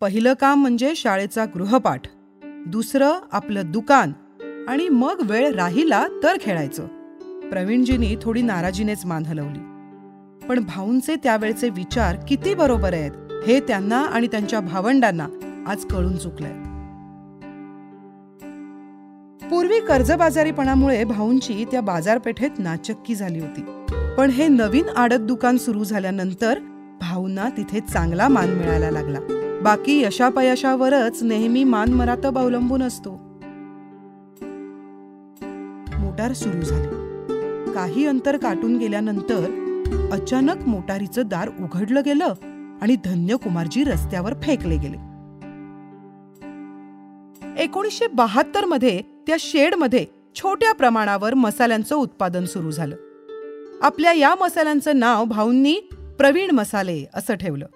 [0.00, 2.02] पहिलं काम म्हणजे शाळेचा गृहपाठ.
[2.66, 4.12] दुसरं आपलं दुकान
[4.68, 6.86] आणि मग वेळ राहिला तर खेळायचं.
[7.50, 9.58] प्रवीणजींनी थोडी नाराजीनेच मान हलवली
[10.46, 13.10] पण भाऊंचे त्यावेळचे विचार किती बरोबर आहेत
[13.46, 15.26] हे त्यांना आणि त्यांच्या भावंडांना
[15.66, 16.52] आज कळून चुकलंय.
[19.48, 23.60] पूर्वी कर्जबाजारीपणामुळे भाऊंची त्या बाजारपेठेत नाचक्की झाली होती.
[24.18, 26.58] पण हे नवीन आडत दुकान सुरू झाल्यानंतर
[27.00, 29.18] भाऊंना तिथे चांगला मान मिळायला लागला.
[29.62, 33.10] बाकी यशापयशावरच नेहमी मान मरातब अवलंबून असतो.
[35.98, 36.88] मोटार सुरू झाली.
[37.72, 39.50] काही अंतर काटून गेल्यानंतर
[40.12, 42.34] अचानक मोटारीचं दार उघडलं गेलं
[42.82, 44.96] आणि धन्य कुमारजी रस्त्यावर फेकले गेले.
[47.62, 52.96] एकोणीसशे बहात्तरमध्ये त्या शेडमध्ये छोट्या प्रमाणावर मसाल्यांचं उत्पादन सुरू झालं.
[53.82, 55.80] आपल्या या मसाल्यांचं नाव भाऊंनी
[56.18, 57.66] प्रवीण मसाले असं ठेवलं.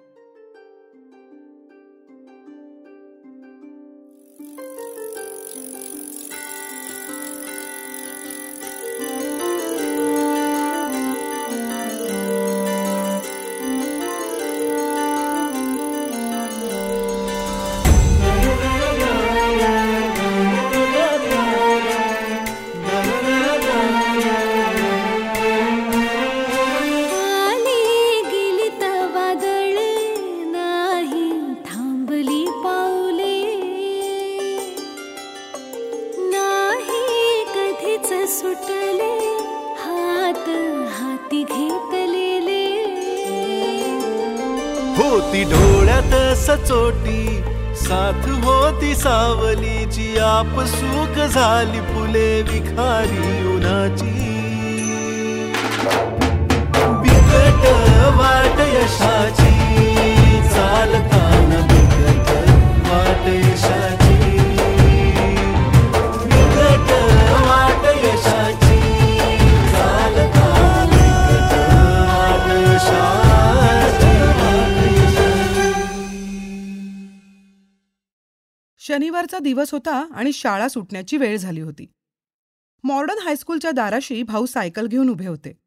[47.92, 50.06] साथ होती सावलीची
[50.66, 54.12] सुख झाली फुले विखारी उन्हाची.
[57.02, 57.66] बिकट
[58.18, 59.41] वाट यशाची
[78.92, 81.86] शनिवारचा दिवस होता आणि शाळा सुटण्याची वेळ झाली होती.
[82.84, 85.58] मॉडर्न हायस्कूलच्या दाराशी भाऊ सायकल घेऊन उभे होते.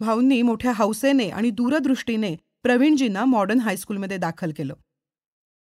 [0.00, 4.74] भाऊंनी मोठ्या हौसेने आणि दूरदृष्टीने प्रवीणजींना मॉडर्न हायस्कूलमध्ये दाखल केलं.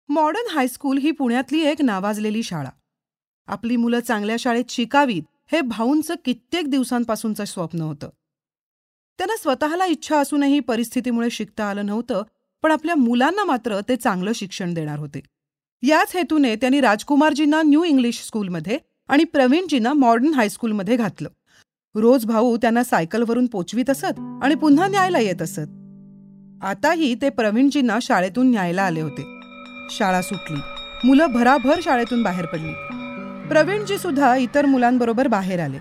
[0.08, 2.70] मॉडर्न हायस्कूल ही पुण्यातली एक नावाजलेली शाळा.
[3.46, 8.08] आपली मुलं चांगल्या शाळेत शिकावीत हे भाऊंचं कित्येक दिवसांपासूनचं स्वप्न होतं.
[9.18, 12.22] त्यांना स्वतःला इच्छा असूनही परिस्थितीमुळे शिकता आलं नव्हतं
[12.62, 15.20] पण आपल्या मुलांना मात्र ते चांगलं शिक्षण देणार होते.
[15.86, 18.78] याच हेतूने त्यांनी राजकुमारजींना न्यू इंग्लिश स्कूलमध्ये
[19.08, 21.28] आणि प्रवीणजींना मॉडर्न हायस्कूलमध्ये घातलं.
[21.94, 26.64] रोज भाऊ त्यांना सायकलवरून पोचवीत असत आणि पुन्हा न्यायला येत असत.
[26.64, 29.22] आताही ते प्रवीणजींना शाळेतून न्यायला आले होते.
[29.90, 30.60] शाळा सुटली.
[31.04, 32.72] मुलं भराभर शाळेतून बाहेर पडली.
[33.48, 35.78] प्रवीणजी सुद्धा इतर मुलांबरोबर बाहेर आले.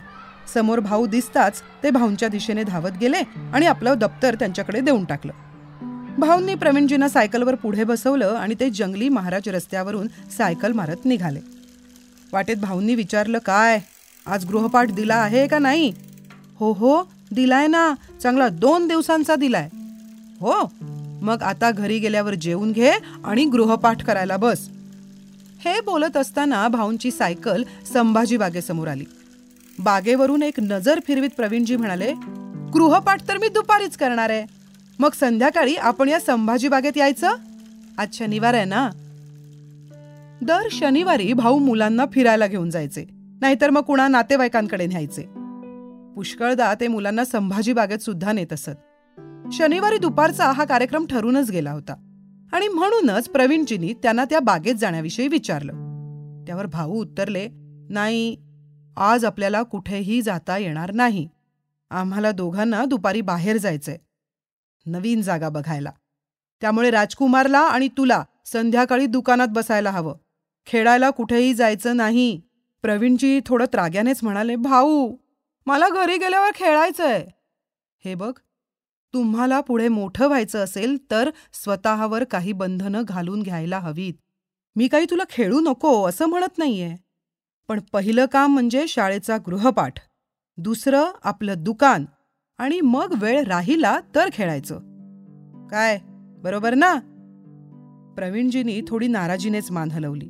[0.53, 3.19] समोर भाऊ दिसताच ते भाऊंच्या दिशेने धावत गेले
[3.53, 5.33] आणि आपलं दप्तर त्यांच्याकडे देऊन टाकलं.
[6.25, 10.07] भाऊंनी प्रवीणजींना सायकलवर पुढे बसवलं आणि ते जंगली महाराज रस्त्यावरून
[10.37, 11.39] सायकल मारत निघाले.
[12.33, 13.79] वाटेत भाऊंनी विचारलं काय?
[14.25, 15.93] आज गृहपाठ दिला आहे का नाही?
[16.59, 17.93] हो हो दिलाय ना.
[18.23, 19.69] चांगला दोन दिवसांचा दिलाय.
[20.39, 20.71] हो?
[21.21, 22.91] मग आता घरी गेल्यावर जेवून घे
[23.25, 24.69] आणि गृहपाठ करायला बस.
[25.65, 27.63] हे बोलत असताना भाऊंची सायकल
[27.93, 29.05] संभाजी बागेसमोर आली.
[29.79, 32.13] बागेवरून एक नजर फिरवीत प्रवीणजी म्हणाले
[32.73, 34.62] गृहपाठ तर मी दुपारीच करणार आहे.
[34.99, 37.31] मग संध्याकाळी आपण या संभाजी बागेत यायचं?
[37.97, 38.89] आज शनिवार आहे ना?
[40.41, 43.05] दर शनिवारी भाऊ मुलांना फिरायला घेऊन जायचे.
[43.41, 45.21] नाहीतर मग कुणा नातेवाईकांकडे न्यायचे.
[46.15, 48.69] पुष्कळदा ते मुलांना संभाजी बागेत सुद्धा नेत असत.
[49.51, 51.93] शनिवारी दुपारचा हा कार्यक्रम ठरूनच गेला होता.
[52.53, 55.73] आणि म्हणूनच प्रवीणजींनी त्यांना त्या बागेत जाण्याविषयी विचारलं.
[56.47, 57.49] त्यावर भाऊ उत्तरले
[57.89, 58.37] नाही
[58.97, 61.27] आज आपल्याला कुठेही जाता येणार नाही.
[61.91, 63.97] आम्हाला दोघांना दुपारी बाहेर जायचंय.
[64.85, 65.91] नवीन जागा बघायला.
[66.61, 70.15] त्यामुळे राजकुमारला आणि तुला संध्याकाळी दुकानात बसायला हवं.
[70.65, 72.41] खेळायला कुठेही जायचं नाही.
[72.81, 75.15] प्रवीणजी थोडं त्राग्यानेच म्हणाले भाऊ
[75.65, 77.27] मला घरी गेल्यावर खेळायचंय.
[78.05, 78.33] हे बघ
[79.13, 84.13] तुम्हाला पुढे मोठं व्हायचं असेल तर स्वतःवर काही बंधनं घालून घ्यायला हवीत.
[84.75, 86.95] मी काही तुला खेळू नको असं म्हणत नाहीये.
[87.67, 89.93] पण पहिलं काम म्हणजे शाळेचा गृहपाठ.
[90.57, 92.05] दुसरं आपलं दुकान.
[92.57, 94.79] आणि मग वेळ राहिला तर खेळायचं.
[95.67, 95.99] काय?
[96.43, 96.93] बरोबर ना?
[98.15, 100.27] प्रवीणजींनी थोडी नाराजीनेच मान हलवली.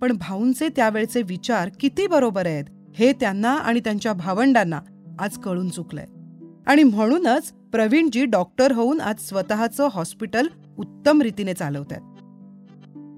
[0.00, 2.64] पण भाऊंचे त्यावेळचे विचार किती बरोबर आहेत
[2.94, 4.80] हे त्यांना आणि त्यांच्या भावंडांना
[5.18, 6.06] आज कळून चुकलंय.
[6.66, 10.46] आणि म्हणूनच प्रवीणजी डॉक्टर होऊन आज स्वतःचं हॉस्पिटल
[10.78, 12.02] उत्तम रीतीने चालवत आहेत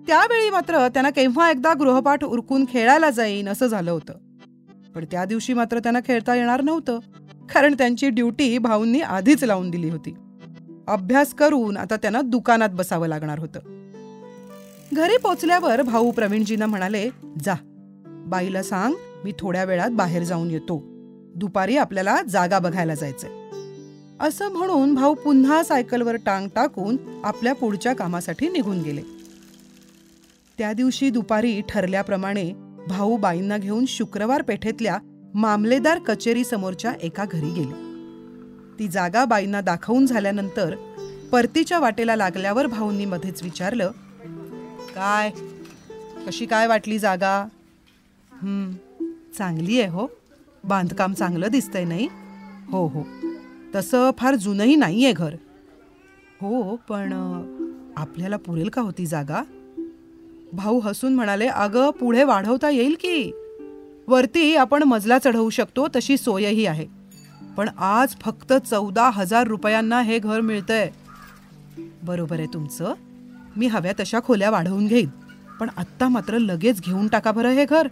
[0.06, 4.14] त्यावेळी मात्र त्यांना केव्हा एकदा गृहपाठ उरकून खेळायला जाईन असं झालं होतं.
[4.94, 6.98] पण त्या दिवशी मात्र त्यांना खेळता येणार नव्हतं.
[7.54, 10.14] कारण त्यांची ड्युटी भाऊंनी आधीच लावून दिली होती.
[10.88, 13.60] अभ्यास करून आता त्यांना दुकानात बसावं लागणार होतं.
[14.92, 17.10] घरी पोचल्यावर भाऊ प्रवीणजींना म्हणाले
[17.44, 17.54] जा.
[18.06, 18.94] बाईला सांग
[19.24, 20.82] मी थोड्या वेळात बाहेर जाऊन येतो.
[21.34, 23.30] दुपारी आपल्याला जागा बघायला जायचंय.
[24.20, 29.02] असं म्हणून भाऊ पुन्हा सायकलवर टांग टाकून आपल्या पुढच्या कामासाठी निघून गेले.
[30.58, 32.52] त्या दिवशी दुपारी ठरल्याप्रमाणे
[32.88, 34.98] भाऊ बाईंना घेऊन शुक्रवार पेठेतल्या
[35.34, 37.90] मामलेदार कचेरी समोरच्या एका घरी गेले.
[38.78, 40.74] ती जागा बाईंना दाखवून झाल्यानंतर
[41.32, 43.90] परतीच्या वाटेला लागल्यावर भाऊंनी मध्येच विचारलं
[44.94, 45.30] काय?
[46.26, 47.46] कशी काय वाटली जागा?
[49.34, 50.06] चांगली आहे हो.
[50.64, 52.08] बांधकाम चांगलं दिसतंय नाही?
[52.70, 53.02] हो हो.
[53.74, 55.34] तसं फार जुनंही नाही आहे घर.
[56.40, 57.12] हो पण
[57.96, 59.42] आपल्याला पुरेल का होती जागा?
[60.52, 63.30] भाऊ हसून म्हणाले अगं पुढे वाढवता येईल की?
[64.08, 66.86] वरती आपण मजला चढवू शकतो तशी सोयही आहे.
[67.56, 70.90] पण आज फक्त चौदा हजार रुपयांना हे घर मिळतंय.
[72.02, 72.94] बरोबर आहे तुमचं.
[73.56, 75.08] मी हव्या तशा खोल्या वाढवून घेईन.
[75.60, 77.88] पण आत्ता मात्र लगेच घेऊन टाका बरं हे घर.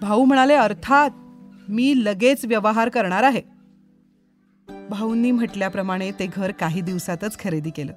[0.00, 1.10] भाऊ म्हणाले अर्थात
[1.68, 3.42] मी लगेच व्यवहार करणार आहे.
[4.90, 7.92] भाऊंनी म्हटल्याप्रमाणे ते घर काही दिवसातच खरेदी केलं.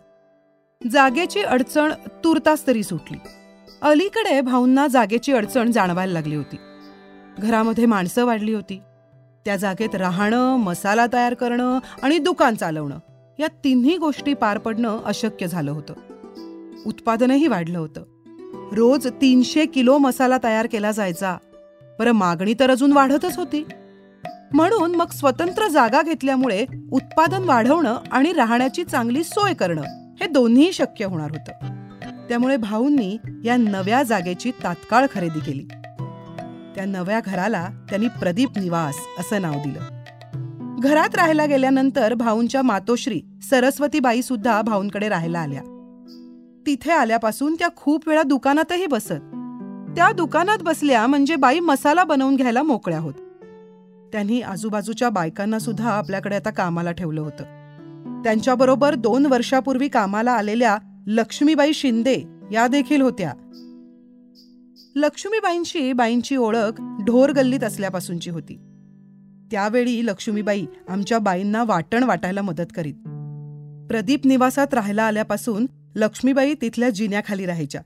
[0.91, 3.17] जागेची अडचण तुर्तास तरी सुटली.
[3.81, 6.55] अलीकडे भाऊंना जागेची अडचण जाणवायला लागली होती.
[7.41, 8.81] घरामध्ये माणसं वाढली होती.
[9.45, 12.97] त्या जागेत राहणं मसाला तयार करणं आणि दुकान चालवणं
[13.39, 15.93] या तिन्ही गोष्टी पार पडणं अशक्य झालं होतं.
[16.85, 18.03] उत्पादनही वाढलं होतं.
[18.71, 21.37] रोज तीनशे किलो मसाला तयार केला जायचा.
[21.99, 23.65] बरं मागणी तर अजून वाढतच होती.
[24.53, 29.81] म्हणून मग स्वतंत्र जागा घेतल्यामुळे उत्पादन वाढवणं आणि राहण्याची चांगली सोय करणं
[30.21, 31.51] हे दोन्ही शक्य होणार होतं.
[32.29, 35.67] त्यामुळे भाऊंनी या नव्या जागेची तात्काळ खरेदी केली.
[36.75, 39.79] त्या नव्या घराला त्यांनी प्रदीप निवास असं नाव दिलं.
[40.81, 45.61] घरात राहायला गेल्यानंतर भाऊंच्या मातोश्री सरस्वतीबाई सुद्धा भाऊंकडे राहायला आल्या.
[46.65, 49.21] तिथे आल्यापासून त्या खूप वेळा दुकानातही बसत.
[49.95, 53.13] त्या दुकानात बसल्या म्हणजे बाई मसाला बनवून घ्यायला मोकळ्या होत.
[54.13, 57.43] त्यांनी आजूबाजूच्या बायकांना सुद्धा आपल्याकडे आता कामाला ठेवलं होतं.
[58.23, 60.77] त्यांच्याबरोबर दोन वर्षापूर्वी कामाला आलेल्या
[61.07, 63.33] लक्ष्मीबाई शिंदे या देखील होत्या.
[64.95, 68.55] लक्ष्मीबाईंची बाईंची ओळख ढोर गल्लीत असल्यापासूनची होती.
[69.51, 72.93] त्यावेळी लक्ष्मीबाई आमच्या बाईंना वाटण वाटायला मदत करीत.
[73.87, 75.65] प्रदीप निवासात राहायला आल्यापासून
[75.95, 77.81] लक्ष्मीबाई तिथल्या जिन्याखाली राहायच्या.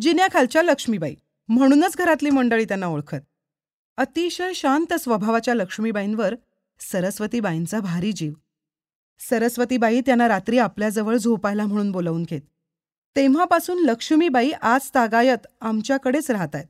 [0.00, 1.14] जिन्याखालच्या लक्ष्मीबाई
[1.48, 3.20] म्हणूनच घरातली मंडळी त्यांना ओळखत.
[3.96, 6.34] अतिशय शांत स्वभावाच्या लक्ष्मीबाईंवर
[6.92, 8.32] सरस्वतीबाईंचा भारी जीव.
[9.30, 12.40] सरस्वतीबाई त्यांना रात्री आपल्याजवळ झोपायला म्हणून बोलवून घेत.
[13.16, 16.66] तेव्हापासून लक्ष्मीबाई आज तागायत आमच्याकडेच राहत आहेत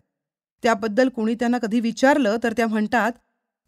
[0.63, 3.13] त्याबद्दल कुणी त्यांना कधी विचारलं तर त्या म्हणतात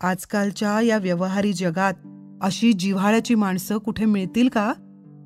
[0.01, 1.95] आजकालच्या या व्यवहारी जगात
[2.43, 4.73] अशी जिव्हाळ्याची माणसं कुठे मिळतील का?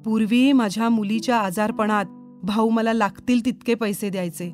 [0.04, 2.04] पूर्वी माझ्या मुलीच्या आजारपणात
[2.42, 4.52] भाऊ मला लागतील तितके पैसे द्यायचे.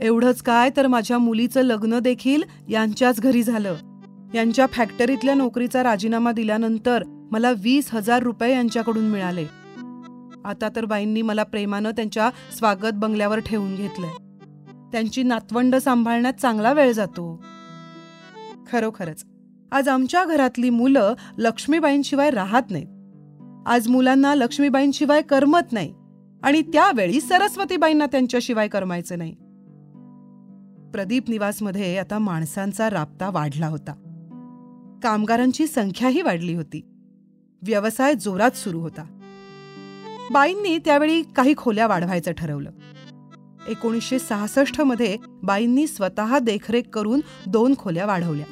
[0.00, 3.76] एवढंच काय तर माझ्या मुलीचं लग्न देखील यांच्याच घरी झालं.
[4.34, 9.59] यांच्या फॅक्टरीतल्या नोकरीचा राजीनामा दिल्यानंतर मला वीस हजार रुपये यांच्याकडून मिळाले.
[10.44, 14.10] आता तर बाईंनी मला प्रेमानं त्यांच्या स्वागत बंगल्यावर ठेवून घेतलंय.
[14.92, 17.44] त्यांची नातवंड सांभाळण्यात चांगला वेळ जातो.
[18.72, 19.24] खरोखरच.
[19.72, 22.86] आज आमच्या घरातली मुलं लक्ष्मीबाईंशिवाय राहत नाहीत.
[23.66, 25.94] आज मुलांना लक्ष्मीबाईंशिवाय करमत नाही
[26.42, 29.32] आणि त्यावेळी सरस्वतीबाईंना त्यांच्याशिवाय करमायचं नाही.
[30.92, 33.92] प्रदीप निवासमध्ये आता माणसांचा राबता वाढला होता.
[35.02, 36.80] कामगारांची संख्याही वाढली होती.
[37.62, 39.16] व्यवसाय जोरात सुरू होता.
[40.30, 42.70] बाईंनी त्यावेळी काही खोल्या वाढवायचं ठरवलं.
[43.68, 48.46] एकोणीसशे सहासष्टमध्ये बाईंनी स्वतः देखरेख करून दोन खोल्या वाढवल्या.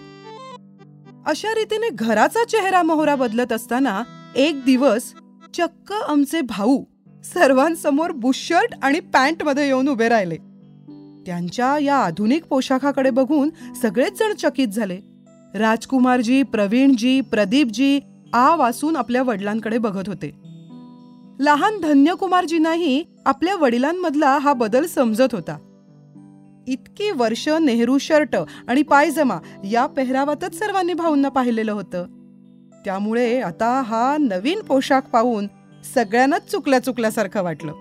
[1.26, 4.02] अशा रीतीने घराचा चेहरा मोहरा बदलत असताना
[4.36, 5.12] एक दिवस
[5.54, 6.84] चक्क आमचे भाऊ
[7.24, 10.36] सर्वांसमोर बुशर्ट आणि पॅन्टमध्ये येऊन उभे राहिले.
[11.26, 13.50] त्यांच्या या आधुनिक पोशाखाकडे बघून
[13.82, 15.00] सगळेच जण चकित झाले.
[15.54, 18.00] राजकुमारजी प्रवीणजी प्रदीपजी
[18.32, 20.47] आ वासून आपल्या वडिलांकडे बघत होते.
[21.40, 25.58] लहान धन्यकुमारजींनाही आपल्या वडिलांमधला हा बदल समजत होता.
[26.68, 28.36] इतकी वर्ष नेहरू शर्ट
[28.68, 32.06] आणि पायजमा या पेहरावातच सर्वांनी भाऊंना पाहिलेलं होतं.
[32.84, 35.46] त्यामुळे आता हा नवीन पोशाख पाहून
[35.94, 37.72] सगळ्यांनाच चुकल्या चुकल्यासारखं वाटलं.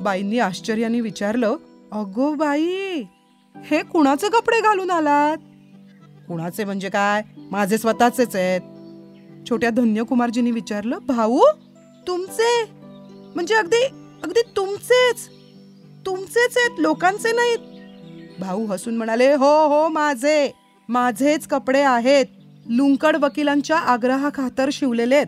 [0.00, 1.56] बाईंनी आश्चर्याने विचारलं
[1.92, 3.02] अगो बाई
[3.64, 5.36] हे कुणाचे कपडे घालून आलात?
[6.28, 7.22] कुणाचे म्हणजे काय?
[7.50, 8.60] माझे स्वतःचेच आहेत.
[9.50, 11.40] छोट्या धन्यकुमारजींनी विचारलं भाऊ
[12.06, 12.75] तुमचे
[13.36, 13.84] म्हणजे अगदी
[14.22, 15.28] अगदी तुमचेच
[16.06, 17.58] तुमचेच आहेत लोकांचे नाहीत.
[18.40, 20.52] भाऊ हसून म्हणाले हो हो माझे
[20.88, 22.26] माझेच कपडे आहेत.
[22.66, 25.26] लुंकड वकिलांच्या आग्रहाखातर शिवलेले आहेत.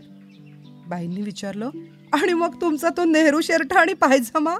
[0.88, 1.70] बाईंनी विचारलं
[2.12, 4.58] आणि मग तुमचा तो नेहरू शर्ट आणि पायजमा?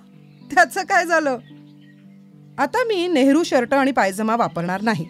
[0.55, 1.39] त्याचं काय झालं?
[2.59, 5.07] आता मी नेहरू शर्ट आणि पायजमा वापरणार नाही.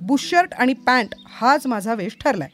[0.00, 2.48] बुशर्ट आणि पॅन्ट हाच माझा वेश ठरलाय.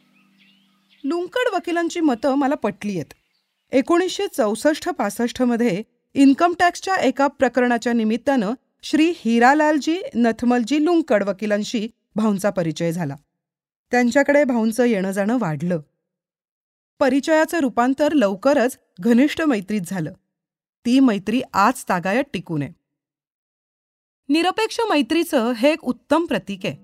[1.04, 3.14] लुंकड वकिलांची मतं मला पटली आहेत.
[3.72, 5.82] एकोणीसशे चौसष्ट पासष्टमध्ये
[6.14, 13.16] इन्कम टॅक्सच्या एका प्रकरणाच्या निमित्तानं श्री हिरालालजी नथमलजी लुंकड वकिलांशी भाऊंचा परिचय झाला.
[13.90, 15.80] त्यांच्याकडे भाऊंचं येणं जाणं वाढलं.
[16.98, 20.12] परिचयाचं रूपांतर लवकरच घनिष्ठ मैत्रीत झालं.
[20.86, 22.70] ती मैत्री आज तागायत टिकू नये.
[24.28, 26.76] निरपेक्ष मैत्रीचं हे एक उत्तम प्रतीक आहे.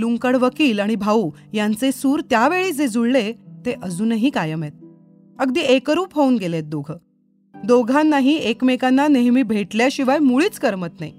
[0.00, 3.32] लुंकड वकील आणि भाऊ यांचे सूर त्यावेळी जे जुळले
[3.66, 4.81] ते अजूनही कायम आहेत.
[5.42, 6.96] अगदी एकरूप होऊन गेलेत दोघं.
[7.64, 11.10] दोघांनाही एकमेकांना नेहमी भेटल्याशिवाय मुळीच करमत नाही.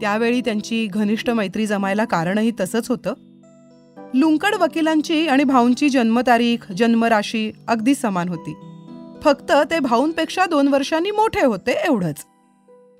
[0.00, 3.14] त्यावेळी त्यांची घनिष्ठ मैत्री जमायला कारणही तसंच होतं.
[4.14, 8.54] लुंकड वकिलांची आणि भाऊंची जन्मतारीख जन्मराशी अगदी समान होती.
[9.22, 12.24] फक्त ते भाऊंपेक्षा दोन वर्षांनी मोठे होते एवढंच.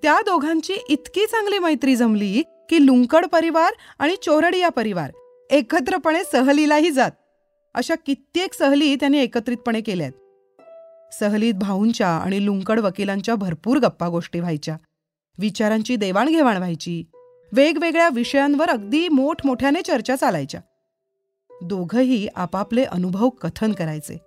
[0.02, 5.10] त्या दोघांची इतकी चांगली मैत्री जमली की लुंकड परिवार आणि चोरडिया परिवार
[5.50, 7.10] एकत्रपणे सहलीलाही जात.
[7.74, 10.12] अशा कित्येक सहली त्यांनी एकत्रितपणे केल्यात.
[11.14, 14.76] सहलीत भाऊंच्या आणि लुंकड वकिलांच्या भरपूर गप्पा गोष्टी व्हायच्या.
[15.38, 17.04] विचारांची देवाणघेवाण व्हायची.
[17.52, 20.60] वेगवेगळ्या विषयांवर अगदी मोठमोठ्याने चर्चा चालायच्या.
[21.62, 24.18] दोघंही आपापले अनुभव कथन करायचे.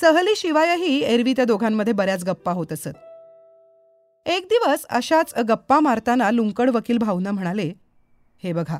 [0.00, 2.88] सहलीशिवायही एरवी त्या दोघांमध्ये बऱ्याच गप्पा होत असत.
[4.26, 7.72] एक दिवस अशाच गप्पा मारताना लुंकड वकील भाऊंना म्हणाले
[8.42, 8.78] हे बघा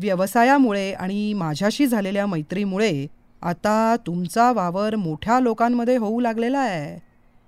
[0.00, 3.06] व्यवसायामुळे आणि माझ्याशी झालेल्या मैत्रीमुळे
[3.42, 6.98] आता तुमचा वावर मोठ्या लोकांमध्ये होऊ लागलेला आहे.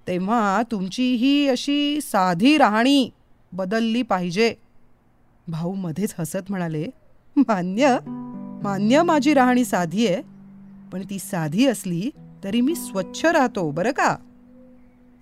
[0.06, 3.10] तेव्हा तुमची ही अशी साधी राहणी
[3.52, 4.54] बदलली पाहिजे.
[5.48, 6.86] भाऊ मध्येच हसत म्हणाले
[7.36, 7.96] मान्य
[8.62, 10.22] मान्य माझी राहणी साधी आहे
[10.92, 12.10] पण ती साधी असली
[12.44, 14.16] तरी मी स्वच्छ राहतो बरं का?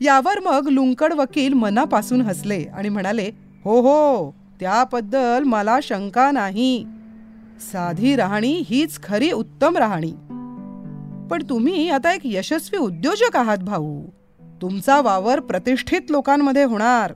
[0.01, 3.31] यावर मग लुंकड वकील मनापासून हसले आणि म्हणाले
[3.65, 6.85] हो हो त्याबद्दल मला शंका नाही.
[7.61, 10.13] साधी राहणी हीच खरी उत्तम राहणी.
[11.31, 14.03] पण तुम्ही आता एक यशस्वी उद्योजक आहात भाऊ.
[14.63, 17.15] तुमचा वावर प्रतिष्ठित लोकांमध्ये होणार.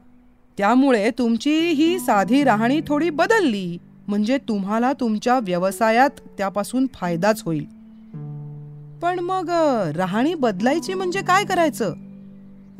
[0.58, 3.78] त्यामुळे तुमची ही साधी राहणी थोडी बदलली.
[4.08, 7.64] म्हणजे तुम्हाला तुमच्या व्यवसायात त्यापासून फायदाच होईल.
[9.02, 9.50] पण मग
[9.96, 11.94] राहणी बदलायची म्हणजे काय करायचं?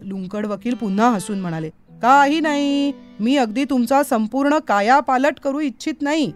[0.03, 1.71] लुंकड वकील पुन्हा हसून म्हणाले
[2.03, 2.93] काही नाही.
[3.21, 6.33] मी अगदी तुमचा संपूर्ण काया पालट करू इच्छित नाही.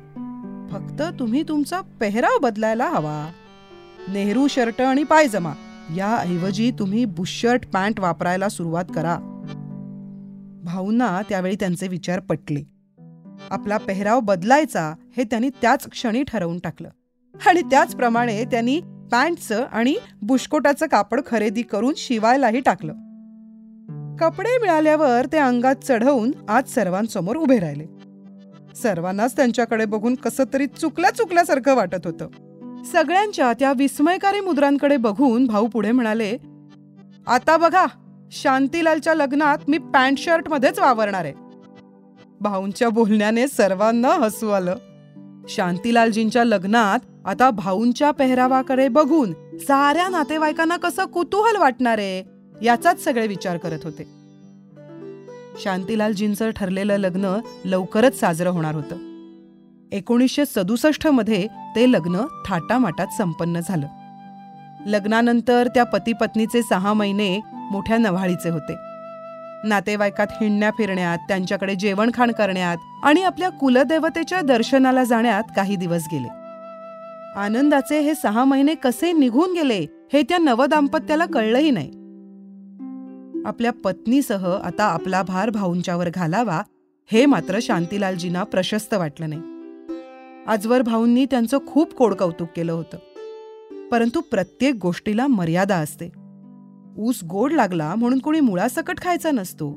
[0.73, 3.31] फक्त तुम्ही तुमचा पेहराव बदलायला हवा.
[4.13, 5.53] नेहरू शर्ट आणि पायजमा
[5.97, 9.19] याऐवजी तुम्ही बुशर्ट पॅन्ट वापरायला सुरुवात करा.
[10.65, 12.63] भाऊंना त्यावेळी त्यांचे विचार पटले.
[13.51, 16.89] आपला पेहराव बदलायचा हे त्यांनी त्याच क्षणी ठरवून टाकलं.
[17.47, 18.81] आणि त्याचप्रमाणे त्यांनी
[19.13, 22.93] पॅन्टचं आणि बुशकोटाचं कापड खरेदी करून शिवायलाही टाकलं.
[24.17, 27.98] कपडे मिळाल्यावर ते अंगात चढवून आज सर्वांसमोर उभे राहिले.
[28.83, 32.29] सर्वांनाच त्यांच्याकडे बघून कसं तरी चुकल्या चुकल्यासारखं वाटत होतं.
[32.93, 36.37] सगळ्यांच्या त्या विस्मयकारी मुद्रांकडे बघून भाऊ पुढे म्हणाले
[37.27, 37.87] आता बघा
[38.33, 41.33] शांतीलालच्या लग्नात मी पॅन्ट शर्ट मध्येच वावरणार आहे.
[42.41, 44.77] भाऊंच्या बोलण्याने सर्वांना हसू आलं.
[45.49, 52.25] शांतीलालजींच्या लग्नात आता भाऊंच्या पेहरावाकडे बघून साऱ्या नातेवाईकांना कसं कुतूहल वाटणार आहे
[52.63, 54.18] याचाच सगळे विचार करत होते.
[55.63, 58.97] शांतीलालजींचं ठरलेलं लग्न लवकरच साजरं होणार होतं.
[59.93, 63.87] एकोणीसशे सदुसष्टमध्ये ते लग्न थाटामाटात संपन्न झालं.
[64.87, 68.75] लग्नानंतर त्या पतीपत्नीचे सहा महिने मोठ्या नव्हाळीचे होते.
[69.65, 76.29] नातेवाईकात हिंडण्या फिरण्यात त्यांच्याकडे जेवणखाण करण्यात आणि आपल्या कुलदेवतेच्या दर्शनाला जाण्यात काही दिवस गेले.
[77.37, 81.91] आनंदाचे हे सहा महिने कसे निघून गेले हे त्या नवदाम्पत्याला कळलंही नाही.
[83.47, 86.63] आपल्या पत्नीसह आता आपला भार भाऊंच्यावर घालावा
[87.13, 89.43] हे मात्र शांतीलालजींना प्रशस्त वाटलं नाही.
[90.47, 92.99] आजवर भाऊंनी त्यांचं खूप कोडकौतुक केलं होतं.
[93.89, 96.09] परंतु प्रत्येक गोष्टीला मर्यादा असते.
[96.99, 99.71] ऊस गोड लागला म्हणून कोणी मुळासकट खायचा नसतो.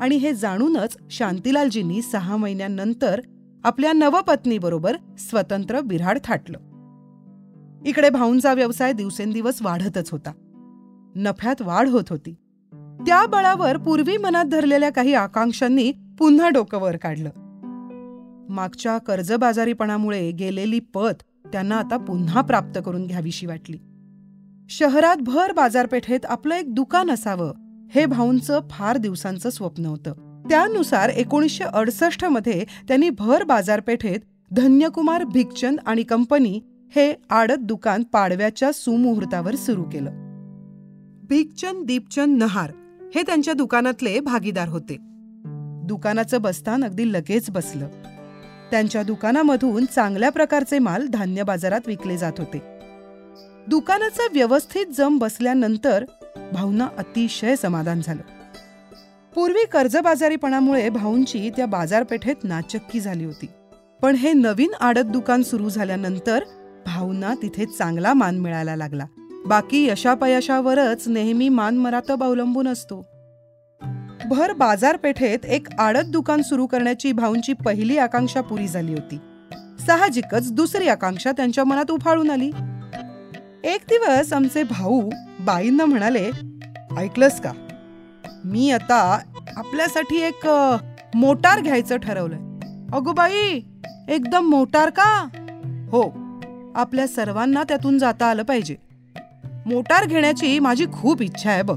[0.00, 3.20] आणि हे जाणूनच शांतीलालजींनी सहा महिन्यांनंतर
[3.64, 6.58] आपल्या नवपत्नीबरोबर स्वतंत्र बिराड थाटलं.
[7.86, 10.32] इकडे भाऊंचा व्यवसाय दिवसेंदिवस वाढतच होता.
[11.16, 12.34] नफ्यात वाढ होत होती.
[13.06, 17.30] त्या बळावर पूर्वी मनात धरलेल्या काही आकांक्षांनी पुन्हा डोकं वर काढलं.
[18.48, 21.22] मागच्या कर्जबाजारीपणामुळे गेलेली पत
[21.52, 23.78] त्यांना आता पुन्हा प्राप्त करून घ्यावीशी वाटली.
[24.70, 27.52] शहरात भर बाजारपेठेत आपलं एक दुकान असावं
[27.90, 30.42] हे भाऊंचं फार दिवसांचं स्वप्न होतं.
[30.50, 34.20] त्यानुसार एकोणीसशे अडसष्टमध्ये त्यांनी भर बाजारपेठेत
[34.52, 36.60] धन्यकुमार भिकचंद आणि कंपनी
[36.96, 40.10] हे आडत दुकान पाडव्याच्या सुमुहूर्तावर सुरू केलं.
[41.28, 42.70] भिकचंद दीपचंद नहार
[43.14, 44.96] हे त्यांच्या दुकानातले भागीदार होते.
[45.84, 47.88] दुकानाचं बस्तान अगदी लगेच बसलं.
[48.70, 52.62] त्यांच्या दुकानामधून चांगल्या प्रकारचे माल धान्य बाजारात विकले जात होते.
[53.68, 56.04] दुकानाचा व्यवस्थित जम बसल्यानंतर
[56.52, 58.22] भाऊंना अतिशय समाधान झालं.
[59.34, 63.46] पूर्वी कर्जबाजारीपणामुळे भाऊंची त्या बाजारपेठेत नाचक्की झाली होती.
[64.02, 66.44] पण हे नवीन आडत दुकान सुरू झाल्यानंतर
[66.86, 69.06] भाऊंना तिथे चांगला मान मिळायला लागला.
[69.46, 73.06] बाकी यशापयशावरच नेहमी मान मरातब अवलंबून असतो.
[74.28, 79.16] भर बाजारपेठेत एक आडत दुकान सुरू करण्याची भाऊंची पहिली आकांक्षा पुरी झाली होती.
[79.86, 82.50] साहजिकच दुसरी आकांक्षा त्यांच्या मनात उफाळून आली.
[83.64, 85.10] एक दिवस आमचे भाऊ
[85.40, 86.30] बाईंना म्हणाले
[86.98, 87.52] ऐकलंस का?
[88.44, 89.18] मी आता
[89.56, 90.48] आपल्यासाठी एक
[91.14, 92.38] मोटार घ्यायचं ठरवलंय.
[92.92, 93.60] अगो बाई
[94.08, 95.28] एकदम मोटार का?
[95.92, 96.02] हो
[96.74, 98.85] आपल्या सर्वांना त्यातून जाता आलं पाहिजे.
[99.66, 101.76] मोटार घेण्याची माझी खूप इच्छा आहे बघ.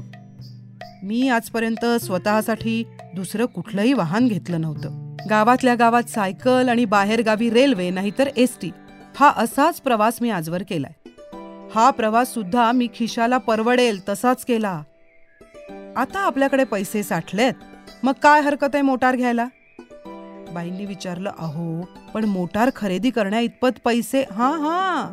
[1.02, 5.16] मी आजपर्यंत स्वतःसाठी दुसरं कुठलंही वाहन घेतलं नव्हतं.
[5.30, 8.70] गावातल्या गावात सायकल आणि बाहेरगावी रेल्वे नाहीतर एस टी
[9.16, 10.92] हा असाच प्रवास मी आजवर केलाय.
[11.74, 14.82] हा प्रवास सुद्धा मी खिशाला परवडेल तसाच केला.
[15.96, 17.52] आता आपल्याकडे पैसे साठलेत
[18.02, 19.46] मग काय हरकत आहे मोटार घ्यायला?
[20.54, 25.12] बाईंनी विचारलं अहो पण मोटार खरेदी करण्या इतपत पैसे हा हा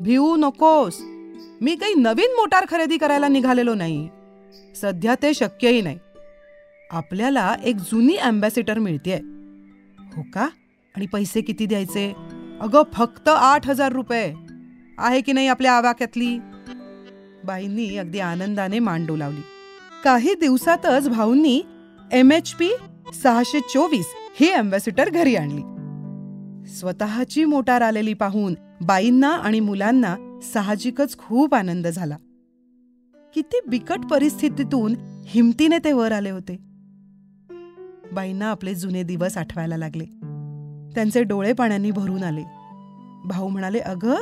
[0.00, 0.98] भिवू नकोस.
[1.60, 4.08] मी काही नवीन मोटार खरेदी करायला निघालेलो नाही.
[4.80, 5.98] सध्या ते शक्यही नाही.
[6.90, 9.16] आपल्याला एक जुनी अँबॅसिडर मिळतेय.
[10.16, 10.48] हो का?
[10.96, 12.14] आणि पैसे किती द्यायचे?
[12.60, 14.34] अगं फक्त आठ हजार रुपये.
[14.98, 16.38] आहे की नाही आपल्या आवाक्यातली?
[17.44, 19.40] बाईंनी अगदी आनंदाने मांडू लावली.
[20.04, 21.62] काही दिवसातच भाऊंनी
[22.12, 22.70] एम एच पी
[23.22, 24.06] सहाशे चोवीस
[24.40, 25.62] ही अँबॅसिडर घरी आणली.
[26.72, 32.16] स्वतःची मोटार आलेली पाहून बाईंना आणि मुलांना साहजिकच खूप आनंद झाला.
[33.34, 34.94] किती बिकट परिस्थितीतून
[35.26, 36.56] हिमतीने ते वर आले होते.
[38.12, 40.04] बाईंना आपले जुने दिवस आठवायला लागले.
[40.94, 42.44] त्यांचे डोळे पाण्याने भरून आले.
[43.24, 44.14] भाऊ म्हणाले अग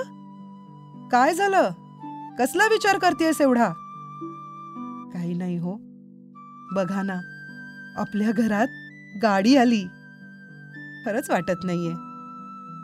[1.08, 1.70] काय झालं?
[2.38, 3.68] कसला विचार करतेयस एवढा?
[5.12, 5.72] काही नाही हो.
[6.74, 7.20] बघा ना
[7.96, 8.68] आपल्या घरात
[9.22, 9.84] गाडी आली.
[11.04, 11.92] खरंच वाटत नाहीये.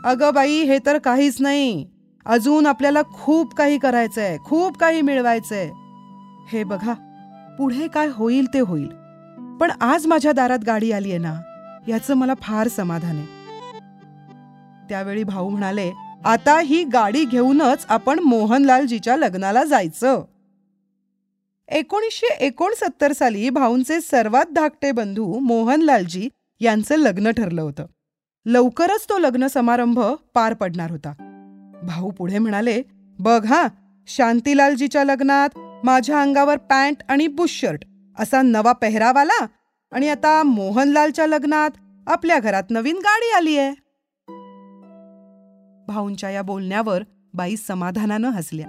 [0.05, 1.92] अगं बाई हे तर काहीच नाही.
[2.27, 5.71] अजून आपल्याला खूप काही करायचंय खूप काही मिळवायचंय.
[6.49, 6.93] हे बघा
[7.59, 8.89] पुढे काय होईल ते होईल.
[9.61, 11.41] पण आज माझ्या दारात गाडी आली आहे ना
[11.89, 13.27] याचं मला फार समाधान आहे.
[14.89, 15.93] त्यावेळी भाऊ म्हणाले
[16.25, 20.25] आता ही गाडी घेऊनच आपण मोहनलालजीच्या लग्नाला जायचं.
[21.69, 26.29] एकोणीसशे एकोणसत्तर साली भाऊंचे सर्वात धाकटे बंधू मोहनलालजी
[26.61, 27.87] यांचं लग्न ठरलं होतं.
[28.47, 30.01] लवकरच तो लग्न समारंभ
[30.35, 31.13] पार पडणार होता.
[31.83, 32.83] भाऊ पुढे म्हणाले
[33.19, 33.67] बघ हा
[34.07, 35.49] शांतीलालजीच्या लग्नात
[35.85, 37.85] माझ्या अंगावर पॅन्ट आणि बुश शर्ट
[38.19, 39.47] असा नवा पेहराव आला
[39.93, 41.71] आणि आता मोहनलालच्या लग्नात
[42.07, 43.75] आपल्या घरात नवीन गाडी आली आहे.
[45.89, 47.03] भाऊंच्या या बोलण्यावर
[47.35, 48.67] बाई समाधानानं हसल्या.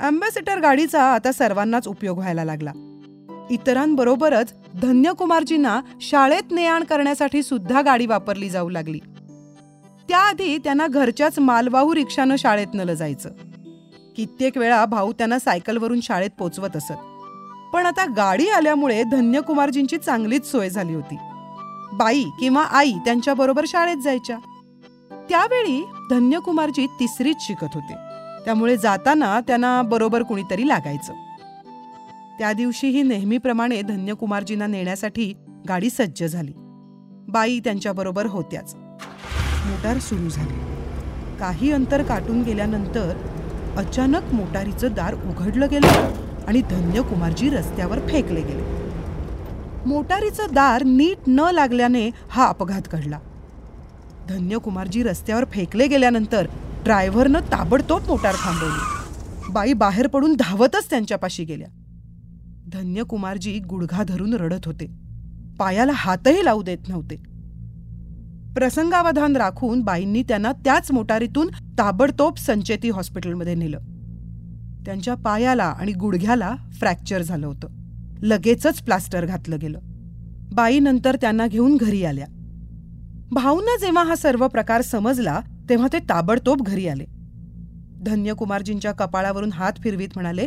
[0.00, 2.72] अँबॅसेडर गाडीचा आता सर्वांनाच उपयोग व्हायला लागला.
[3.50, 9.00] इतरांबरोबरच धन्यकुमारजींना शाळेत ने आण करण्यासाठी सुद्धा गाडी वापरली जाऊ लागली.
[10.10, 13.30] त्याआधी त्यांना घरच्याच मालवाहू रिक्षानं शाळेत नलं जायचं.
[14.16, 16.92] कित्येक वेळा भाऊ त्यांना सायकलवरून शाळेत पोचवत असत.
[17.74, 21.16] पण आता गाडी आल्यामुळे धन्यकुमारजींची चांगलीच सोय झाली होती.
[21.92, 24.38] बाई किंवा आई त्यांच्याबरोबर शाळेत जायच्या.
[25.28, 27.94] त्यावेळी धन्यकुमारजी तिसरीच शिकत होते.
[28.44, 31.12] त्यामुळे जाताना त्यांना बरोबर कुणीतरी लागायचं.
[32.38, 35.34] त्या दिवशीही नेहमीप्रमाणे धन्यकुमारजींना नेण्यासाठी
[35.68, 36.52] गाडी सज्ज झाली.
[37.28, 38.76] बाई त्यांच्याबरोबर होत्याच.
[39.66, 40.58] मोटार सुरू झाली.
[41.40, 43.14] काही अंतर काटून गेल्यानंतर
[43.76, 46.14] अचानक मोटारीचं दार उघडलं गेलं
[46.48, 48.62] आणि धन्यकुमारजी रस्त्यावर फेकले गेले.
[49.86, 53.18] मोटारीचं दार नीट न लागल्याने हा अपघात घडला.
[54.28, 56.46] धन्यकुमारजी रस्त्यावर फेकले गेल्यानंतर
[56.84, 59.00] ड्रायव्हरनं ताबडतोब मोटार थांबवली.
[59.52, 61.68] बाई बाहेर पडून धावतच त्यांच्यापाशी गेल्या.
[62.72, 64.86] धन्यकुमारजी गुडघा धरून रडत होते.
[65.58, 67.29] पायाला हातही लावू देत नव्हते.
[68.56, 73.78] प्रसंगावधान राखून बाईंनी त्यांना त्याच मोटारीतून ताबडतोब संचेती हॉस्पिटलमध्ये नेलं.
[74.86, 77.68] त्यांच्या पायाला आणि गुडघ्याला फ्रॅक्चर झालं होतं.
[78.22, 79.78] लगेचच प्लास्टर घातलं गेलं.
[80.52, 82.26] बाई नंतर त्यांना घेऊन घरी आल्या.
[83.32, 87.04] भाऊंना जेव्हा हा सर्व प्रकार समजला तेव्हा ते ताबडतोब घरी आले.
[88.02, 90.46] धन्यकुमारजींच्या कपाळावरून हात फिरवीत म्हणाले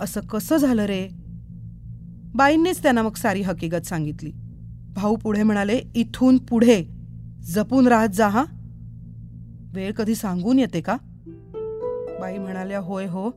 [0.00, 1.08] असं कसं झालं रे?
[2.34, 4.32] बाईंनीच त्यांना मग सारी हकीकत सांगितली.
[4.94, 6.99] भाऊ पुढे म्हणाले इथून पुढे
[7.44, 8.44] जपून राहत जा हा.
[9.74, 10.96] वेळ कधी सांगून येते का?
[12.20, 13.30] बाई म्हणाल्या होय हो.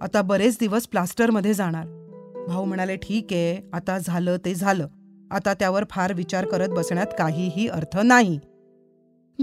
[0.00, 1.86] आता बरेच दिवस प्लास्टरमध्ये जाणार.
[2.48, 3.70] भाऊ म्हणाले ठीक आहे.
[3.72, 4.88] आता झालं ते झालं.
[5.30, 8.38] आता त्यावर फार विचार करत बसण्यात काहीही अर्थ नाही.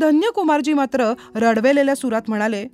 [0.01, 2.67] धन्य कुमारजी मात्र रडवेलेल्या सुरात म्हणाले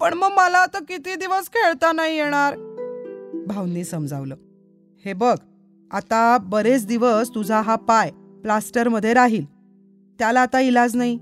[0.00, 2.54] पण मग मला आता किती दिवस खेळता नाही येणार?
[3.46, 4.34] भाऊंनी समजावलं
[5.04, 5.36] हे बघ
[5.90, 8.10] आता बरेच दिवस तुझा हा पाय
[8.42, 9.44] प्लास्टरमध्ये राहील.
[10.18, 11.16] त्याला आता इलाज नाही.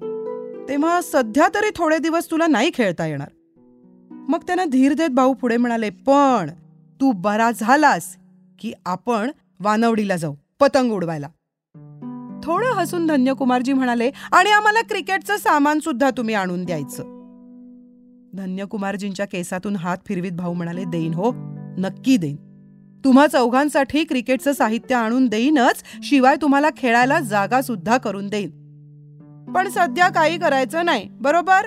[0.69, 3.29] तेव्हा सध्या तरी थोडे दिवस तुला नाही खेळता येणार.
[4.29, 6.51] मग त्यांना धीर देत भाऊ पुढे म्हणाले पण
[7.01, 8.17] तू बरा झालास
[8.59, 11.29] की आपण वानवडीला जाऊ पतंग उडवायला.
[12.45, 17.03] थोडं हसून धन्यकुमारजी म्हणाले आणि आम्हाला क्रिकेटचं सामान सुद्धा तुम्ही आणून द्यायचं.
[18.35, 21.33] धन्यकुमारजींच्या केसातून हात फिरवीत भाऊ म्हणाले देईन हो
[21.79, 22.37] नक्की देईन.
[23.05, 28.60] तुम्हा चौघांसाठी क्रिकेटचं साहित्य आणून देईनच शिवाय तुम्हाला खेळायला जागा सुद्धा करून देईन.
[29.55, 31.09] पण सध्या काही करायचं नाही.
[31.11, 31.61] बरोबर?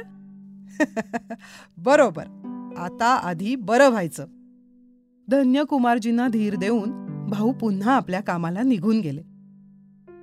[1.78, 2.24] बरोबर.
[2.78, 4.26] आता आधी बरं व्हायचं.
[5.30, 9.22] धन्यकुमारजींना धीर देऊन भाऊ पुन्हा आपल्या कामाला निघून गेले.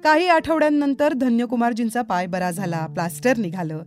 [0.04, 3.82] काही आठवड्यांनंतर धन्यकुमारजींचा पाय बरा झाला प्लास्टर निघालं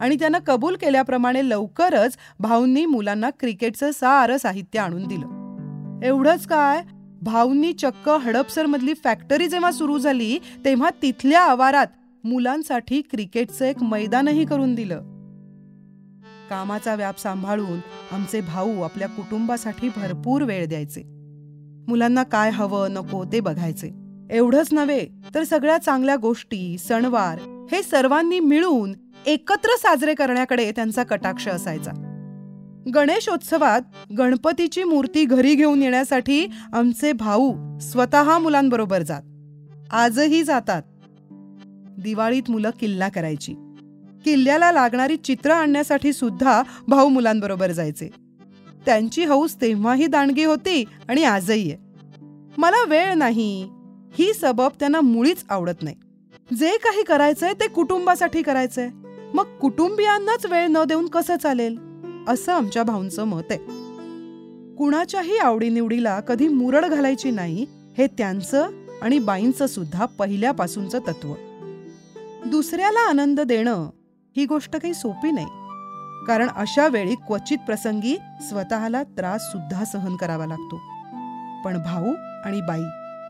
[0.00, 5.26] आणि त्यानं कबूल केल्याप्रमाणे लवकरच भाऊंनी मुलांना क्रिकेटचं सारं साहित्य आणून दिलं.
[6.04, 6.82] एवढंच काय?
[7.22, 11.86] भाऊंनी चक्क हडपसरमधली फॅक्टरी जेव्हा सुरू झाली तेव्हा तिथल्या आवारात
[12.24, 14.98] मुलांसाठी क्रिकेटचं एक मैदानही करून दिलं.
[16.50, 17.78] कामाचा व्याप सांभाळून
[18.12, 21.02] आमचे भाऊ आपल्या कुटुंबासाठी भरपूर वेळ द्यायचे.
[21.88, 23.90] मुलांना काय हवं नको ते बघायचे.
[24.30, 28.94] एवढंच नव्हे तर सगळ्या चांगल्या गोष्टी सणवार हे सर्वांनी मिळून
[29.26, 31.90] एकत्र साजरे करण्याकडे त्यांचा कटाक्ष असायचा.
[32.94, 39.22] गणेशोत्सवात गणपतीची मूर्ती घरी घेऊन येण्यासाठी आमचे भाऊ स्वतः मुलांबरोबर जात.
[39.90, 40.82] आजही जातात.
[41.98, 43.52] दिवाळीत मुलं किल्ला करायची.
[44.24, 48.08] किल्ल्याला लागणारी चित्र आणण्यासाठी सुद्धा भाऊ मुलांबरोबर जायचे.
[48.86, 51.84] त्यांची हौस तेव्हाही दांडगी होती आणि आजही आहे.
[52.58, 53.68] मला वेळ नाही.
[54.18, 55.96] ही सबब त्यांना मुळीच आवडत नाही.
[56.60, 58.88] जे काही करायचंय ते कुटुंबासाठी करायचंय.
[59.34, 61.78] मग कुटुंबियांनाच वेळ न देऊन कसं चालेल?
[62.28, 63.58] असं आमच्या भाऊंचं मत आहे.
[64.76, 67.66] कुणाच्याही आवडीनिवडीला कधी मुरड घालायची नाही
[67.98, 68.68] हे त्यांचं
[69.02, 71.34] आणि बाईंचं सुद्धा पहिल्यापासूनचं तत्व.
[72.46, 73.90] दुसऱ्याला आनंद देणं
[74.36, 75.46] ही गोष्ट काही सोपी नाही.
[76.26, 80.76] कारण अशा वेळी क्वचित प्रसंगी स्वतःला त्रास सुद्धा सहन करावा लागतो.
[81.64, 82.82] पण भाऊ आणि बाई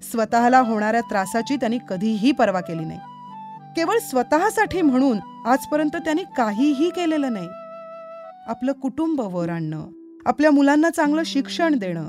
[0.02, 2.98] स्वतःला होणाऱ्या त्रासाची त्यांनी कधीही पर्वा केली नाही.
[3.76, 7.48] केवळ स्वतःसाठी म्हणून आजपर्यंत त्यांनी काहीही केलेलं नाही.
[8.46, 9.86] आपलं कुटुंब वर आणणं
[10.26, 12.06] आपल्या मुलांना चांगलं शिक्षण देणं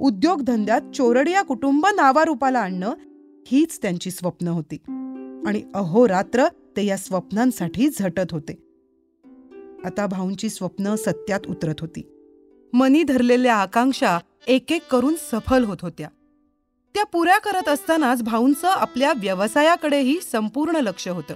[0.00, 2.94] उद्योगधंद्यात चोरडिया कुटुंब नावारूपाला आणणं
[3.46, 4.76] हीच त्यांची स्वप्न होती.
[5.46, 6.46] आणि अहोरात्र
[6.76, 8.66] ते या स्वप्नांसाठी झटत होते.
[9.84, 12.12] आता भाऊंची स्वप्न सत्यात उतरत होती.
[12.72, 16.08] मनी धरलेल्या आकांक्षा एक एक करून सफल होत होत्या.
[16.94, 21.34] त्या पुऱ्या करत असतानाच भाऊंचं आपल्या व्यवसायाकडेही संपूर्ण लक्ष होतं.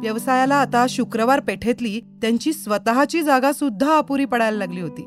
[0.00, 5.02] व्यवसायाला आता शुक्रवार पेठेतली त्यांची स्वतःची जागा सुद्धा अपुरी पडायला लागली होती.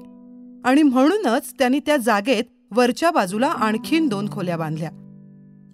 [0.65, 5.08] आणि म्हणूनच त्यांनी त्या जागेत वरच्या बाजूला आणखीन दोन खोल्या बांधल्या.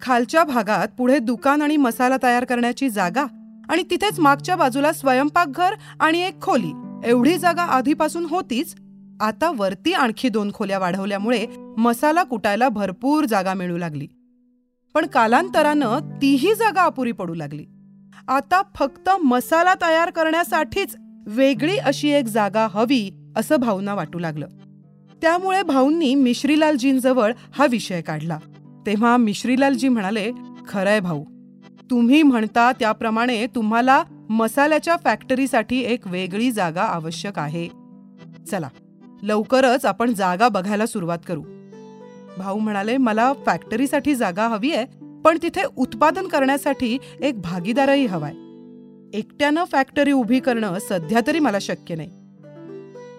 [0.00, 3.24] खालच्या भागात पुढे दुकान आणि मसाला तयार करण्याची जागा
[3.68, 6.72] आणि तिथेच मागच्या बाजूला स्वयंपाकघर आणि एक खोली.
[7.04, 8.74] एवढी जागा आधीपासून होतीच.
[9.20, 11.46] आता वरती आणखी दोन खोल्या वाढवल्यामुळे
[11.78, 14.08] मसाला कुटायला भरपूर जागा मिळू लागली.
[14.94, 17.66] पण कालांतरानं तीही जागा अपुरी पडू लागली.
[18.28, 24.46] आता फक्त मसाला तयार करण्यासाठीच वेगळी अशी एक जागा हवी असं भाऊंना वाटू लागलं.
[25.22, 28.38] त्यामुळे भाऊंनी मिश्रीलालजींजवळ हा विषय काढला.
[28.86, 30.32] तेव्हा मिश्रीलालजी म्हणाले
[30.68, 31.24] खरंय भाऊ.
[31.90, 37.68] तुम्ही म्हणता त्याप्रमाणे तुम्हाला मसाल्याच्या फॅक्टरीसाठी एक वेगळी जागा आवश्यक आहे.
[38.50, 38.68] चला
[39.22, 41.42] लवकरच आपण जागा बघायला सुरुवात करू.
[42.38, 44.86] भाऊ म्हणाले मला फॅक्टरीसाठी जागा हवी आहे
[45.24, 48.32] पण तिथे उत्पादन करण्यासाठी एक भागीदारही हवाय.
[49.18, 52.10] एकट्यानं फॅक्टरी उभी करणं सध्या तरी मला शक्य नाही.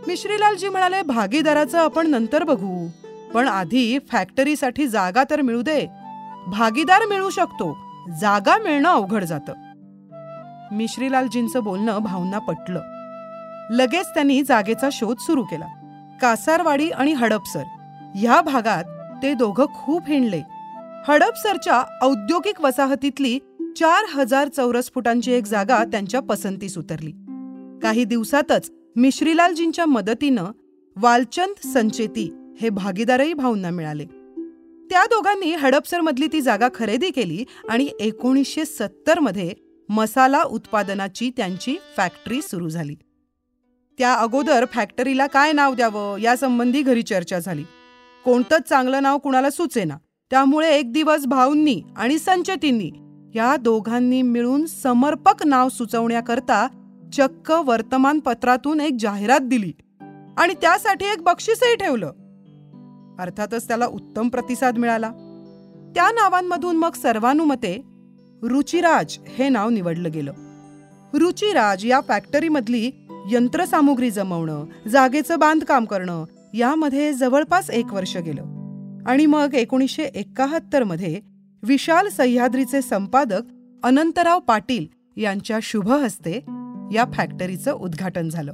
[0.07, 2.87] मिश्रीलालजी म्हणाले भागीदाराचं आपण नंतर बघू.
[3.33, 5.85] पण आधी फॅक्टरीसाठी जागा तर मिळू दे.
[6.47, 7.77] भागीदार मिळू शकतो.
[8.21, 9.53] जागा मिळणं अवघड जातं.
[10.75, 12.81] मिश्रीलालजींचं बोलणं भाऊंना पटलं.
[13.69, 15.65] लगेच त्यांनी जागेचा शोध सुरू केला.
[16.21, 17.63] कासारवाडी आणि हडपसर
[18.15, 18.83] ह्या भागात
[19.23, 20.41] ते दोघं खूप हिंडले.
[21.07, 23.39] हडपसरच्या औद्योगिक वसाहतीतली
[23.77, 27.11] चार हजार चौरस फुटांची एक जागा त्यांच्या पसंतीस उतरली.
[27.83, 30.45] काही दिवसातच मिश्रीलालजींच्या मदतीनं
[30.97, 34.05] वालचंद संचेती हे भागीदारही भाऊंना मिळाले.
[34.89, 39.51] त्या दोघांनी हडपसरमधली ती जागा खरेदी केली आणि एकोणीसशे सत्तरमध्ये
[39.89, 42.95] मसाला उत्पादनाची त्यांची फॅक्टरी सुरू झाली.
[43.97, 47.63] त्या अगोदर फॅक्टरीला काय नाव द्यावं यासंबंधी घरी चर्चा झाली.
[48.25, 49.97] कोणतंच चांगलं नाव कुणाला सुचेना.
[50.29, 52.91] त्यामुळे एक दिवस भाऊंनी आणि संचतींनी
[53.35, 56.67] या दोघांनी मिळून समर्पक नाव सुचवण्याकरता
[57.13, 59.73] चक्क वर्तमानपत्रातून एक जाहिरात दिली
[60.37, 62.11] आणि त्यासाठी एक बक्षीसही ठेवलं.
[63.19, 65.11] अर्थातच त्याला उत्तम प्रतिसाद मिळाला.
[65.95, 67.83] त्या नावांमधून मग सर्वानुमते
[68.43, 70.33] रुचिराज हे नाव निवडलं गेलं.
[71.13, 72.91] रुचिराज या फॅक्टरीमधली
[73.31, 78.43] यंत्रसामुग्री जमवणं जागेचं बांधकाम करणं यामध्ये जवळपास एक वर्ष गेलं.
[79.07, 81.21] आणि मग एकोणीसशे एकाहत्तरमध्ये
[81.63, 83.41] विशाल सह्याद्रीचे संपादक
[83.83, 84.85] अनंतराव पाटील
[85.21, 86.33] यांच्या शुभ हस्ते
[86.93, 88.53] या फॅक्टरीचं उद्घाटन झालं.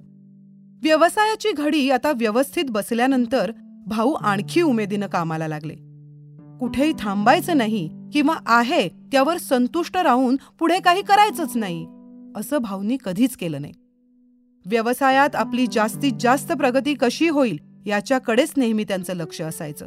[0.83, 3.51] व्यवसायाची घडी आता व्यवस्थित बसल्यानंतर
[3.87, 5.73] भाऊ आणखी उमेदीनं कामाला लागले.
[6.59, 11.85] कुठेही थांबायचं नाही किंवा आहे त्यावर संतुष्ट राहून पुढे काही करायचंच नाही
[12.35, 13.73] असं भाऊंनी कधीच केलं नाही.
[14.65, 19.85] व्यवसायात आपली जास्तीत जास्त प्रगती कशी होईल याच्याकडेच नेहमी त्यांचं लक्ष असायचं.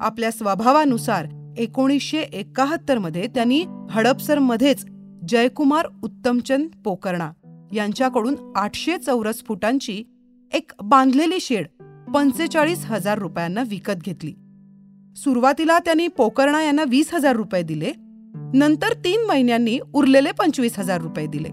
[0.00, 1.26] आपल्या स्वभावानुसार
[1.58, 4.86] एकोणीसशे एकाहत्तरमध्ये त्यांनी हडपसरमध्येच
[5.28, 7.30] जयकुमार उत्तमचंद पोकर्णा
[7.72, 10.02] यांच्याकडून आठशे चौरस फुटांची
[10.52, 11.66] एक बांधलेली शेड
[12.14, 14.32] पंचेचाळीस हजार रुपयांना विकत घेतली.
[15.16, 17.92] सुरुवातीला त्यांनी पोकर्णा यांना वीस हजार रुपये दिले.
[18.54, 21.48] नंतर तीन महिन्यांनी उरलेले पंचवीस हजार रुपये दिले.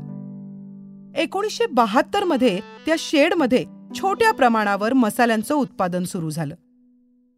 [1.21, 6.55] एकोणीसशे बहात्तरमध्ये त्या शेडमध्ये छोट्या प्रमाणावर मसाल्यांचं उत्पादन सुरू झालं.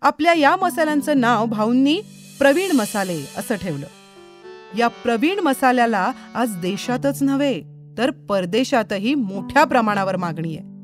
[0.01, 2.01] आपल्या या मसाल्यांचं नाव भाऊंनी
[2.39, 3.87] प्रवीण मसाले असं ठेवलं.
[4.77, 7.61] या प्रवीण मसाल्याला आज देशातच नव्हे
[7.97, 10.74] तर परदेशातही मोठ्या प्रमाणावर मागणी आहे.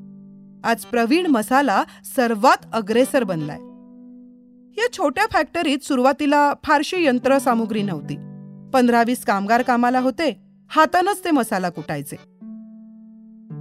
[0.64, 1.84] आज प्रवीण मसाला
[2.16, 3.58] सर्वात अग्रेसर बनलाय.
[4.82, 8.16] या छोट्या फॅक्टरीत सुरुवातीला फारशी यंत्रसामुग्री नव्हती.
[8.74, 12.16] पंधरा वीस कामगार कामाला होते हातानच ते मसाला कुटायचे.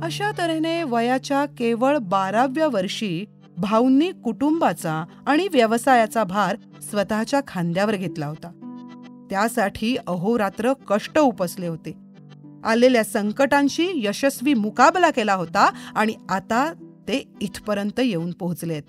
[0.03, 3.25] अशा तऱ्हेने वयाच्या केवळ बाराव्या वर्षी
[3.59, 6.57] भाऊंनी कुटुंबाचा आणि व्यवसायाचा भार
[6.91, 8.51] स्वतःच्या खांद्यावर घेतला होता.
[9.31, 11.97] त्यासाठी अहोरात्र कष्ट उपसले होते.
[12.65, 16.73] आलेल्या संकटांशी यशस्वी मुकाबला केला होता आणि आता
[17.09, 18.83] ते इथपर्यंत येऊन पोहोचलेत.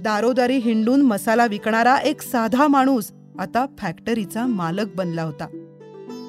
[0.00, 5.46] दारोदारी हिंडून मसाला विकणारा एक साधा माणूस आता फॅक्टरीचा मालक बनला होता.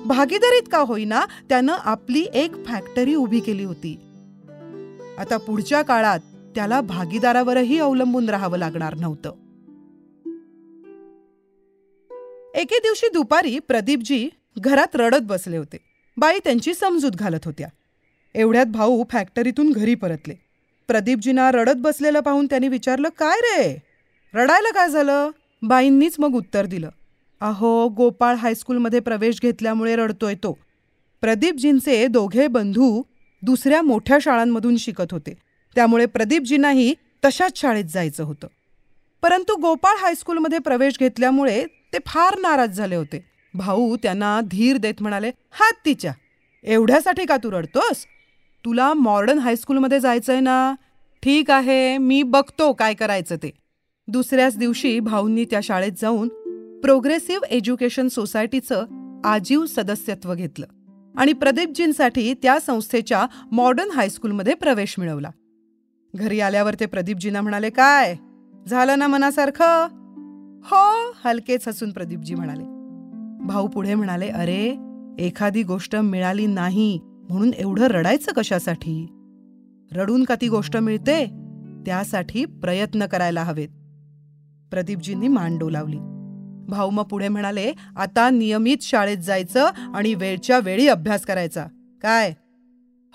[0.05, 3.99] भागीदारीत का होईना त्यानं आपली एक फॅक्टरी उभी केली होती.
[5.17, 6.19] आता पुढच्या काळात
[6.55, 9.29] त्याला भागीदारावरही अवलंबून राहावं लागणार नव्हतं.
[12.55, 14.29] एके दिवशी दुपारी प्रदीपजी
[14.59, 15.77] घरात रडत बसले होते.
[16.17, 17.67] बाई त्यांची समजूत घालत होत्या.
[18.35, 20.50] एवढ्यात भाऊ फॅक्टरीतून घरी परतले.
[20.91, 23.81] प्रदीपजींना रडत बसलेलं पाहून त्यांनी विचारलं काय रे?
[24.33, 25.29] रडायला काय झालं?
[25.61, 26.89] बाईंनीच मग उत्तर दिलं
[27.41, 30.57] अहो गोपाळ हायस्कूलमध्ये प्रवेश घेतल्यामुळे रडतोय तो.
[31.21, 33.01] प्रदीपजींचे दोघे बंधू
[33.41, 35.33] दुसऱ्या मोठ्या शाळांमधून शिकत होते.
[35.75, 36.93] त्यामुळे प्रदीपजींनाही
[37.25, 38.47] तशाच शाळेत जायचं होतं.
[39.21, 43.25] परंतु गोपाळ हायस्कूलमध्ये प्रवेश घेतल्यामुळे ते फार नाराज झाले होते.
[43.53, 46.13] भाऊ त्यांना धीर देत म्हणाले हात तिच्या.
[46.63, 48.05] एवढ्यासाठी का तू रडतोस?
[48.65, 50.75] तुला मॉडर्न हायस्कूलमध्ये जायचंय ना?
[51.23, 53.51] ठीक आहे मी बघतो काय करायचं ते.
[54.07, 56.27] दुसऱ्याच दिवशी भाऊंनी त्या शाळेत जाऊन
[56.81, 58.85] प्रोग्रेसिव्ह एज्युकेशन सोसायटीचं
[59.23, 60.65] आजीव सदस्यत्व घेतलं
[61.15, 65.29] आणि प्रदीपजींसाठी त्या संस्थेच्या मॉडर्न हायस्कूलमध्ये प्रवेश मिळवला.
[66.15, 68.15] घरी आल्यावर ते प्रदीपजींना म्हणाले काय?
[68.67, 69.87] झालं ना मनासारखं?
[70.63, 72.63] हो हलकेच हसून प्रदीपजी म्हणाले.
[73.45, 74.75] भाऊ पुढे म्हणाले अरे
[75.19, 76.99] एखादी गोष्ट मिळाली नाही
[77.31, 79.07] म्हणून एवढं रडायचं कशासाठी?
[79.91, 81.25] रडून का ती गोष्ट मिळते?
[81.85, 83.69] त्यासाठी प्रयत्न करायला हवेत.
[84.71, 85.97] प्रदीपजींनी मान डोलावली.
[86.69, 89.65] भाऊ मग पुढे म्हणाले आता नियमित शाळेत जायचं
[89.95, 91.65] आणि वेळच्या वेळी अभ्यास करायचा.
[92.01, 92.33] काय?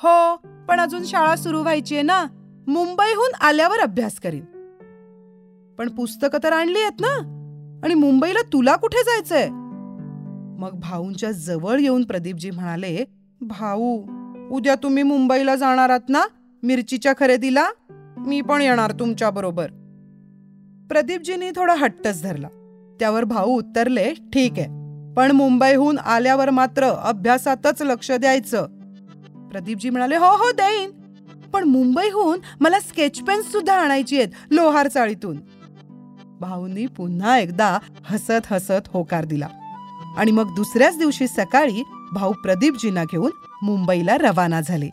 [0.03, 0.37] हो
[0.69, 2.25] पण अजून शाळा सुरू व्हायची आहे ना.
[2.69, 4.45] मुंबईहून आल्यावर अभ्यास करीन.
[5.79, 7.19] पण पुस्तकं तर आणली आहेत ना?
[7.85, 9.49] आणि मुंबईला तुला कुठे जायचंय?
[10.61, 13.05] मग भाऊंच्या जवळ येऊन प्रदीपजी म्हणाले
[13.47, 14.03] भाऊ
[14.51, 16.23] उद्या तुम्ही मुंबईला जाणार आहात ना?
[16.63, 17.69] मिरचीच्या खरेदीला?
[18.19, 19.67] मी पण येणार तुमच्या बरोबर.
[20.89, 22.49] प्रदीपजींनी थोडा हट्टच धरला.
[23.01, 24.65] त्यावर भाऊ उत्तरले ठीक आहे.
[25.15, 28.67] पण मुंबईहून आल्यावर मात्र अभ्यासातच लक्ष द्यायचं.
[29.51, 30.91] प्रदीपजी म्हणाले हो हो देईन.
[31.53, 35.37] पण मुंबईहून मला स्केच पेन्स सुद्धा आणायची आहेत लोहार चाळीतून.
[36.41, 39.49] भाऊंनी पुन्हा एकदा हसत हसत होकार दिला.
[40.17, 41.83] आणि मग दुसऱ्याच दिवशी सकाळी
[42.17, 43.31] भाऊ प्रदीपजींना घेऊन
[43.63, 44.91] मुंबईला रवाना झाले.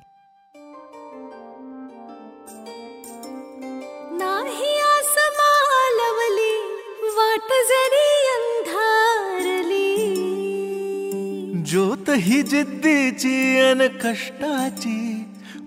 [11.65, 14.97] ज्योत ही जिद्दीची अन कष्टाची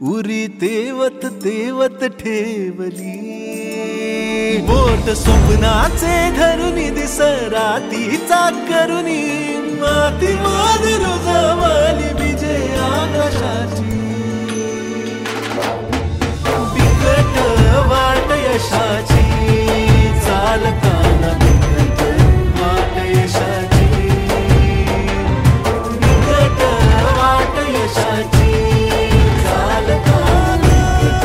[0.03, 3.17] उरी तेवत तेवत ठेवली.
[4.69, 9.23] बोट स्वप्नाचे धरुनी दिसरातीचा करुनी
[9.87, 13.85] माती मादिरो जमाली विजय आकाशाची।
[16.75, 17.35] बिकट
[17.91, 19.25] वाट यशाची
[20.27, 22.01] चालताना बिकट
[22.59, 23.87] वाट यशाची।
[26.03, 26.61] बिकट
[27.19, 28.51] वाट यशाची
[29.47, 31.25] चालताना बिकट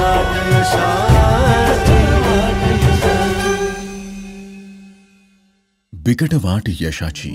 [0.00, 3.54] वाट यशाची वाट यशाची।
[5.92, 7.34] बिकट वाट यशाची